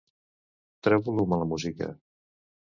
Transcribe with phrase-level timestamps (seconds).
[0.87, 1.93] Treu volum a la música.